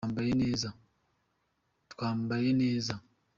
[1.91, 2.95] twambaye neza.